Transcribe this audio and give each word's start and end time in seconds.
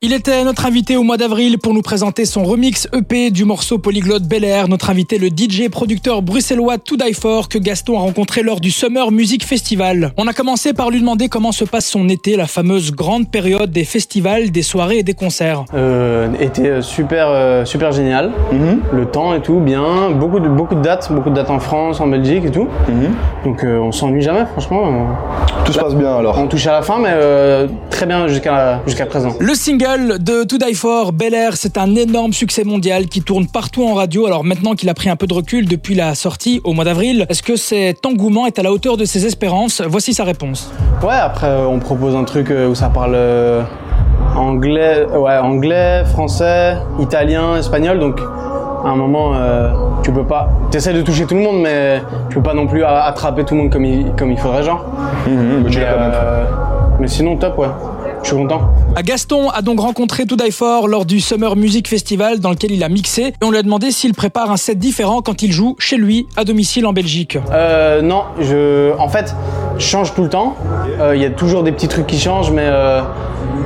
Il 0.00 0.12
était 0.12 0.44
notre 0.44 0.64
invité 0.64 0.96
au 0.96 1.02
mois 1.02 1.16
d'avril 1.16 1.58
pour 1.58 1.74
nous 1.74 1.82
présenter 1.82 2.24
son 2.24 2.44
remix 2.44 2.86
EP 2.96 3.32
du 3.32 3.44
morceau 3.44 3.78
polyglotte 3.78 4.22
Bel 4.22 4.44
Air. 4.44 4.68
Notre 4.68 4.90
invité, 4.90 5.18
le 5.18 5.26
DJ 5.26 5.68
producteur 5.68 6.22
bruxellois 6.22 6.78
To 6.78 6.94
Die 6.96 7.14
For 7.14 7.48
que 7.48 7.58
Gaston 7.58 7.96
a 7.98 8.02
rencontré 8.02 8.44
lors 8.44 8.60
du 8.60 8.70
Summer 8.70 9.10
Music 9.10 9.44
Festival. 9.44 10.12
On 10.16 10.28
a 10.28 10.32
commencé 10.32 10.72
par 10.72 10.90
lui 10.90 11.00
demander 11.00 11.28
comment 11.28 11.50
se 11.50 11.64
passe 11.64 11.86
son 11.86 12.08
été, 12.08 12.36
la 12.36 12.46
fameuse 12.46 12.92
grande 12.92 13.28
période 13.28 13.72
des 13.72 13.82
festivals, 13.82 14.52
des 14.52 14.62
soirées 14.62 14.98
et 14.98 15.02
des 15.02 15.14
concerts. 15.14 15.64
Euh, 15.74 16.28
été 16.38 16.80
super, 16.80 17.26
euh, 17.30 17.64
super 17.64 17.90
génial. 17.90 18.30
Mhm. 18.52 18.78
Le 18.92 19.06
temps 19.06 19.34
et 19.34 19.42
tout, 19.42 19.58
bien. 19.58 20.10
Beaucoup 20.12 20.38
de, 20.38 20.48
beaucoup 20.48 20.76
de 20.76 20.80
dates, 20.80 21.10
beaucoup 21.10 21.30
de 21.30 21.34
dates 21.34 21.50
en 21.50 21.58
France, 21.58 22.00
en 22.00 22.06
Belgique 22.06 22.44
et 22.44 22.52
tout. 22.52 22.68
Mhm. 22.88 23.14
Donc 23.44 23.64
euh, 23.64 23.80
on 23.80 23.90
s'ennuie 23.90 24.22
jamais, 24.22 24.46
franchement. 24.46 24.86
Euh, 24.86 25.64
Tout 25.64 25.72
se 25.72 25.80
passe 25.80 25.96
bien 25.96 26.14
alors. 26.14 26.38
On 26.38 26.46
touche 26.46 26.68
à 26.68 26.72
la 26.72 26.82
fin, 26.82 27.00
mais 27.00 27.10
euh, 27.10 27.66
très 27.90 28.06
bien 28.06 28.28
jusqu'à 28.28 28.80
jusqu'à 28.86 29.06
présent. 29.06 29.34
Le 29.40 29.54
single 29.54 29.87
de 29.96 30.44
To 30.44 30.58
Die 30.58 30.74
For, 30.74 31.12
Bel 31.12 31.32
Air, 31.32 31.56
c'est 31.56 31.78
un 31.78 31.94
énorme 31.94 32.34
succès 32.34 32.62
mondial 32.62 33.06
qui 33.06 33.22
tourne 33.22 33.46
partout 33.46 33.86
en 33.86 33.94
radio. 33.94 34.26
Alors 34.26 34.44
maintenant 34.44 34.74
qu'il 34.74 34.88
a 34.90 34.94
pris 34.94 35.08
un 35.08 35.16
peu 35.16 35.26
de 35.26 35.32
recul 35.32 35.66
depuis 35.66 35.94
la 35.94 36.14
sortie 36.14 36.60
au 36.64 36.74
mois 36.74 36.84
d'avril, 36.84 37.24
est-ce 37.30 37.42
que 37.42 37.56
cet 37.56 38.04
engouement 38.04 38.46
est 38.46 38.58
à 38.58 38.62
la 38.62 38.70
hauteur 38.70 38.98
de 38.98 39.06
ses 39.06 39.24
espérances? 39.24 39.80
Voici 39.86 40.12
sa 40.12 40.24
réponse. 40.24 40.70
Ouais, 41.02 41.14
après 41.14 41.46
euh, 41.46 41.66
on 41.66 41.78
propose 41.78 42.14
un 42.14 42.24
truc 42.24 42.50
euh, 42.50 42.68
où 42.68 42.74
ça 42.74 42.90
parle 42.90 43.14
euh, 43.14 43.62
anglais, 44.36 45.06
ouais, 45.06 45.38
anglais, 45.38 46.04
français, 46.04 46.76
italien, 47.00 47.56
espagnol, 47.56 47.98
donc 47.98 48.20
à 48.84 48.88
un 48.88 48.96
moment 48.96 49.32
euh, 49.34 49.70
tu 50.02 50.12
peux 50.12 50.26
pas, 50.26 50.50
t'essaies 50.70 50.92
de 50.92 51.02
toucher 51.02 51.24
tout 51.24 51.34
le 51.34 51.40
monde, 51.40 51.62
mais 51.62 52.02
tu 52.28 52.36
peux 52.36 52.42
pas 52.42 52.54
non 52.54 52.66
plus 52.66 52.84
attraper 52.84 53.44
tout 53.44 53.54
le 53.54 53.62
monde 53.62 53.72
comme 53.72 53.86
il, 53.86 54.12
comme 54.18 54.30
il 54.30 54.38
faudrait 54.38 54.62
genre. 54.62 54.84
Mhm, 55.26 55.66
euh, 55.76 56.44
mais 57.00 57.08
sinon 57.08 57.36
top 57.36 57.56
ouais, 57.58 57.68
je 58.22 58.28
suis 58.28 58.36
content. 58.36 58.72
Gaston 59.02 59.48
a 59.50 59.62
donc 59.62 59.80
rencontré 59.80 60.26
To 60.26 60.36
Die 60.36 60.50
For 60.50 60.88
lors 60.88 61.06
du 61.06 61.20
Summer 61.20 61.56
Music 61.56 61.88
Festival 61.88 62.40
dans 62.40 62.50
lequel 62.50 62.72
il 62.72 62.82
a 62.82 62.88
mixé 62.88 63.22
et 63.40 63.44
on 63.44 63.50
lui 63.50 63.58
a 63.58 63.62
demandé 63.62 63.90
s'il 63.90 64.14
prépare 64.14 64.50
un 64.50 64.56
set 64.56 64.78
différent 64.78 65.22
quand 65.22 65.42
il 65.42 65.52
joue 65.52 65.76
chez 65.78 65.96
lui 65.96 66.26
à 66.36 66.44
domicile 66.44 66.86
en 66.86 66.92
Belgique. 66.92 67.38
Euh, 67.52 68.02
non, 68.02 68.24
je, 68.40 68.96
en 68.98 69.08
fait, 69.08 69.34
change 69.78 70.14
tout 70.14 70.22
le 70.22 70.28
temps. 70.28 70.56
Euh, 71.00 71.14
Il 71.16 71.22
y 71.22 71.24
a 71.24 71.30
toujours 71.30 71.62
des 71.62 71.72
petits 71.72 71.88
trucs 71.88 72.06
qui 72.06 72.18
changent, 72.18 72.50
mais 72.50 72.64
euh, 72.66 73.00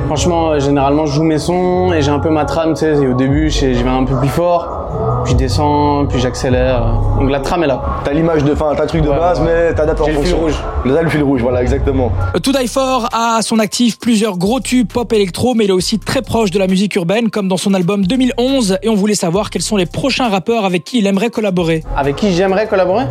franchement, 0.06 0.50
euh, 0.50 0.58
généralement, 0.60 1.06
je 1.06 1.12
joue 1.14 1.22
mes 1.22 1.38
sons 1.38 1.92
et 1.92 2.02
j'ai 2.02 2.10
un 2.10 2.18
peu 2.18 2.30
ma 2.30 2.44
trame. 2.44 2.74
Tu 2.74 2.80
sais, 2.80 2.94
et 3.02 3.06
au 3.08 3.14
début, 3.14 3.50
je 3.50 3.66
vais 3.66 3.88
un 3.88 4.04
peu 4.04 4.16
plus 4.16 4.28
fort, 4.28 5.22
puis 5.24 5.32
je 5.32 5.38
descends, 5.38 6.06
puis 6.06 6.20
j'accélère. 6.20 6.82
Donc 7.18 7.30
la 7.30 7.40
trame 7.40 7.64
est 7.64 7.68
là. 7.68 7.80
T'as 8.04 8.12
l'image 8.12 8.44
de 8.44 8.54
fin, 8.54 8.74
t'as 8.74 8.82
le 8.82 8.88
truc 8.88 9.02
de 9.02 9.08
Ouais, 9.08 9.16
base, 9.16 9.40
ouais. 9.40 9.46
mais 9.68 9.74
t'adaptes 9.74 10.00
en 10.00 10.04
J'ai 10.06 10.12
le 10.12 10.18
fil 10.18 10.26
fonction. 10.30 10.38
rouge. 10.46 10.64
Là, 10.84 11.02
le 11.02 11.08
fil 11.08 11.22
rouge, 11.22 11.40
voilà, 11.42 11.62
exactement. 11.62 12.10
To 12.42 12.52
Die 12.52 12.66
For 12.66 13.08
a 13.12 13.36
à 13.36 13.42
son 13.42 13.58
actif 13.60 13.98
plusieurs 13.98 14.36
gros 14.36 14.58
tubes 14.60 14.92
pop 14.92 15.12
électro, 15.12 15.54
mais 15.54 15.64
il 15.64 15.70
est 15.70 15.74
aussi 15.74 15.98
très 16.00 16.22
proche 16.22 16.50
de 16.50 16.58
la 16.58 16.66
musique 16.66 16.96
urbaine, 16.96 17.30
comme 17.30 17.46
dans 17.48 17.56
son 17.56 17.72
album 17.74 18.04
2011. 18.04 18.78
Et 18.82 18.88
on 18.88 18.94
voulait 18.94 19.14
savoir 19.14 19.50
quels 19.50 19.62
sont 19.62 19.76
les 19.76 19.86
prochains 19.86 20.28
rappeurs 20.28 20.64
avec 20.64 20.82
qui 20.84 20.98
il 20.98 21.06
aimerait 21.06 21.30
collaborer. 21.30 21.84
Avec 21.96 22.16
qui 22.16 22.32
j'aimerais 22.32 22.66
collaborer? 22.66 23.04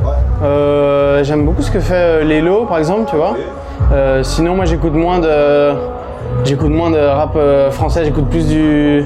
Euh, 0.43 1.23
J'aime 1.23 1.45
beaucoup 1.45 1.61
ce 1.61 1.71
que 1.71 1.79
fait 1.79 2.23
Lelo, 2.25 2.65
par 2.65 2.77
exemple, 2.79 2.90
tu 3.09 3.15
vois. 3.15 3.35
Euh, 3.91 4.23
sinon, 4.23 4.55
moi, 4.55 4.65
j'écoute 4.65 4.93
moins 4.93 5.19
de, 5.19 5.73
j'écoute 6.43 6.69
moins 6.69 6.91
de 6.91 6.99
rap 6.99 7.35
euh, 7.35 7.71
français. 7.71 8.03
J'écoute 8.05 8.29
plus 8.29 8.47
du, 8.47 9.05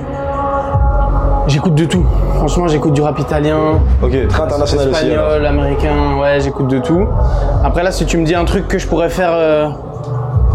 j'écoute 1.48 1.76
de 1.76 1.86
tout. 1.86 2.06
Franchement, 2.36 2.68
j'écoute 2.68 2.94
du 2.94 3.02
rap 3.02 3.18
italien. 3.20 3.80
Ok, 4.02 4.28
très 4.28 4.44
international 4.44 4.90
aussi. 4.90 5.08
Espagnol, 5.08 5.46
américain, 5.46 6.18
ouais, 6.20 6.40
j'écoute 6.40 6.68
de 6.68 6.80
tout. 6.80 7.08
Après 7.64 7.84
là, 7.84 7.92
si 7.92 8.06
tu 8.06 8.18
me 8.18 8.26
dis 8.26 8.36
un 8.36 8.46
truc 8.46 8.68
que 8.68 8.78
je 8.78 8.88
pourrais 8.88 9.10
faire 9.10 9.32
euh, 9.34 9.68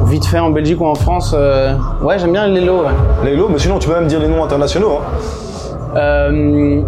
vite 0.07 0.27
fait 0.27 0.39
en 0.39 0.51
Belgique 0.51 0.81
ou 0.81 0.87
en 0.87 0.95
France, 0.95 1.35
euh, 1.37 1.75
ouais, 2.03 2.19
j'aime 2.19 2.33
bien 2.33 2.47
Lelo. 2.47 2.83
Ouais. 2.83 2.91
Lélo, 3.25 3.49
mais 3.51 3.59
sinon, 3.59 3.79
tu 3.79 3.89
peux 3.89 3.95
même 3.95 4.07
dire 4.07 4.21
les 4.21 4.29
noms 4.29 4.45
internationaux. 4.45 4.99
Hein. 4.99 5.97
Euh, 5.97 6.83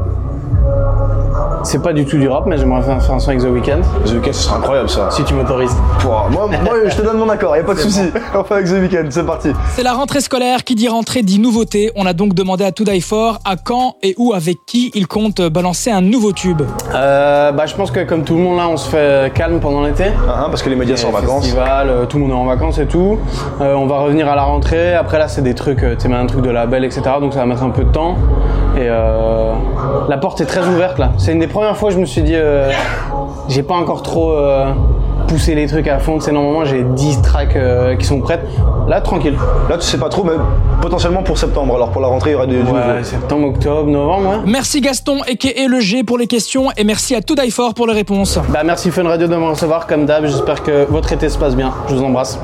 c'est 1.63 1.83
pas 1.83 1.93
du 1.93 2.05
tout 2.05 2.19
du 2.19 2.29
rap, 2.29 2.45
mais 2.47 2.59
j'aimerais 2.59 2.83
faire, 2.83 3.03
faire 3.03 3.15
un 3.15 3.19
son 3.19 3.31
avec 3.31 3.43
The 3.43 3.47
Weeknd, 3.47 3.81
The 4.05 4.13
Weeknd, 4.13 4.33
ce 4.33 4.43
serait 4.45 4.57
incroyable 4.57 4.89
ça. 4.89 5.11
si 5.11 5.25
tu 5.25 5.35
m'autorises. 5.35 5.75
Pouah, 6.01 6.29
moi, 6.31 6.49
moi, 6.49 6.75
je 6.87 6.97
te 6.97 7.03
donne 7.03 7.19
mon 7.19 7.29
accord, 7.29 7.57
y 7.57 7.61
a 7.61 7.65
pas 7.65 7.75
de 7.75 7.79
souci. 7.79 8.11
On 8.35 8.45
fait 8.45 8.55
avec 8.55 8.67
The 8.67 8.73
Weeknd, 8.73 9.07
c'est 9.11 9.27
parti. 9.27 9.53
C'est 9.75 9.83
la 9.83 9.93
rentrée 9.93 10.21
scolaire 10.21 10.65
qui 10.65 10.75
dit 10.75 10.89
rentrée 10.89 11.23
dit 11.23 11.39
nouveauté. 11.39 11.93
On 11.97 12.07
a 12.07 12.13
donc 12.13 12.35
demandé 12.35 12.65
à 12.65 12.73
To 12.73 12.85
Die 12.85 13.01
For 13.01 13.39
à 13.45 13.57
quand 13.57 13.97
et 14.03 14.15
où 14.19 14.33
avec 14.35 14.59
qui 14.67 14.91
il 14.95 15.07
compte 15.07 15.41
balancer 15.41 15.91
un 15.91 16.01
nouveau 16.01 16.33
tube. 16.33 16.63
Euh, 16.95 17.53
bah, 17.53 17.67
je 17.67 17.75
pense 17.75 17.91
que 17.91 18.01
comme 18.01 18.25
tout 18.25 18.35
le 18.35 18.41
monde 18.41 18.57
là, 18.59 18.69
on 18.69 18.77
se 18.77 18.89
fait 18.89 19.33
calme 19.35 19.61
pendant 19.61 19.83
l'été. 19.83 20.05
Ah, 20.29 20.45
hein, 20.45 20.47
parce 20.49 20.63
que 20.63 20.71
les 20.71 20.77
médias 20.77 20.97
sont 20.97 21.09
en 21.09 21.13
vacances. 21.13 21.45
Festival, 21.45 21.89
euh, 21.89 22.07
tout 22.07 22.19
le 22.19 22.25
monde 22.25 22.33
est 22.33 22.41
en 22.41 22.45
vacances 22.45 22.79
et 22.79 22.87
tout. 22.87 23.19
Euh, 23.61 23.75
on 23.75 23.87
va 23.87 23.99
revenir 23.99 24.29
à 24.29 24.37
la 24.37 24.43
rentrée. 24.43 24.95
Après 24.95 25.19
là, 25.19 25.29
c'est 25.29 25.43
des 25.43 25.55
trucs, 25.55 25.83
euh, 25.83 25.95
tu 25.95 26.09
sais, 26.09 26.13
un 26.13 26.27
truc 26.27 26.43
de 26.43 26.51
label, 26.51 26.85
etc. 26.85 27.03
Donc 27.21 27.33
ça 27.33 27.41
va 27.41 27.47
mettre 27.47 27.63
un 27.63 27.71
peu 27.71 27.85
de 27.85 27.93
temps. 27.93 28.17
Et 28.77 28.87
euh, 28.89 29.53
la 30.09 30.17
porte 30.17 30.41
est 30.41 30.47
très 30.47 30.67
ouverte 30.67 30.99
là. 30.99 31.13
C'est 31.23 31.31
une 31.31 31.39
des 31.39 31.47
premières 31.47 31.77
fois 31.77 31.91
où 31.91 31.93
je 31.93 31.99
me 31.99 32.05
suis 32.05 32.23
dit, 32.23 32.35
euh, 32.35 32.69
j'ai 33.49 33.63
pas 33.63 33.75
encore 33.77 34.03
trop 34.03 34.33
euh, 34.33 34.73
poussé 35.29 35.55
les 35.55 35.69
trucs 35.69 35.87
à 35.87 36.01
fond. 36.01 36.19
C'est 36.19 36.33
normalement 36.33 36.65
j'ai 36.65 36.83
10 36.83 37.23
tracks 37.23 37.55
euh, 37.55 37.95
qui 37.95 38.05
sont 38.05 38.19
prêtes. 38.19 38.45
Là, 38.89 39.01
tranquille. 39.01 39.37
Là, 39.71 39.79
tu 39.79 39.87
sais 39.87 39.99
pas 39.99 40.09
trop, 40.09 40.25
mais 40.25 40.33
potentiellement 40.81 41.23
pour 41.23 41.39
septembre. 41.39 41.77
Alors 41.77 41.93
pour 41.93 42.03
la 42.03 42.09
rentrée, 42.09 42.31
il 42.31 42.33
y 42.33 42.37
aura 42.37 42.47
du, 42.47 42.57
du 42.57 42.65
nouveau. 42.65 42.75
Ouais, 42.75 43.05
septembre, 43.05 43.47
octobre, 43.51 43.89
novembre. 43.89 44.31
Ouais. 44.31 44.37
Merci 44.47 44.81
Gaston 44.81 45.19
et 45.29 45.69
le 45.69 45.79
G 45.79 46.03
pour 46.03 46.19
les 46.19 46.27
questions 46.27 46.71
et 46.77 46.83
merci 46.83 47.15
à 47.15 47.21
To 47.21 47.37
Die 47.37 47.53
For 47.53 47.73
pour 47.73 47.87
les 47.87 47.95
réponses. 47.95 48.41
Bah 48.49 48.63
merci 48.65 48.91
Fun 48.91 49.05
Radio 49.05 49.29
de 49.29 49.37
me 49.37 49.45
recevoir 49.45 49.87
comme 49.87 50.07
d'hab. 50.07 50.27
J'espère 50.27 50.65
que 50.65 50.87
votre 50.91 51.13
été 51.13 51.29
se 51.29 51.39
passe 51.39 51.55
bien. 51.55 51.73
Je 51.89 51.95
vous 51.95 52.03
embrasse. 52.03 52.41